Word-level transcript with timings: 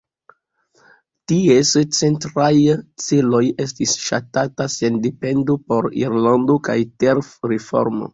Ties 1.31 1.73
centraj 1.97 2.47
celoj 3.07 3.41
estis 3.65 3.93
ŝtata 4.05 4.67
sendependo 4.77 5.57
por 5.73 5.89
Irlando 6.07 6.57
kaj 6.69 6.79
ter-reformo. 7.05 8.09